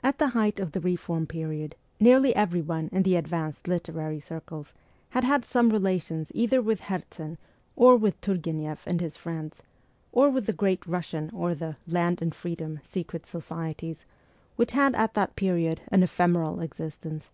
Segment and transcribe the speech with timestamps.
[0.00, 4.72] At the height of the reform period nearly everyone in the advanced literary circles
[5.08, 7.36] had had some relations either with Herzen
[7.74, 9.64] or with Turgueneff and his friends,
[10.12, 14.04] or with the' Great Kussian' or the' Land and Freedom' secret societies,
[14.54, 17.30] which had at that period an ephemeral existence.